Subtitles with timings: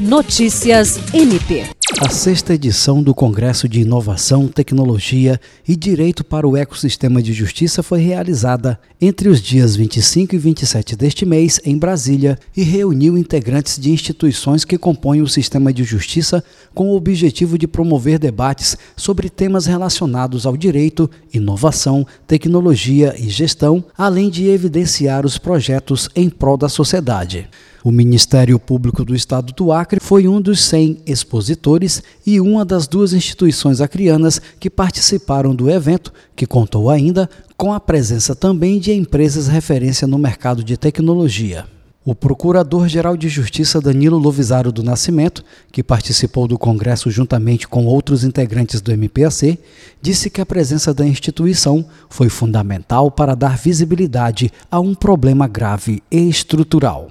[0.00, 1.66] Notícias MP.
[2.00, 5.38] A sexta edição do Congresso de Inovação, Tecnologia
[5.68, 10.96] e Direito para o Ecossistema de Justiça foi realizada entre os dias 25 e 27
[10.96, 16.42] deste mês em Brasília e reuniu integrantes de instituições que compõem o sistema de justiça
[16.74, 23.84] com o objetivo de promover debates sobre temas relacionados ao direito, inovação, tecnologia e gestão,
[23.98, 27.50] além de evidenciar os projetos em prol da sociedade.
[27.82, 32.86] O Ministério Público do Estado do Acre foi um dos 100 expositores e uma das
[32.86, 38.92] duas instituições acrianas que participaram do evento, que contou ainda com a presença também de
[38.92, 41.64] empresas referência no mercado de tecnologia.
[42.04, 48.24] O Procurador-Geral de Justiça Danilo Lovisaro do Nascimento, que participou do Congresso juntamente com outros
[48.24, 49.58] integrantes do MPAC,
[50.02, 56.02] disse que a presença da instituição foi fundamental para dar visibilidade a um problema grave
[56.10, 57.10] e estrutural.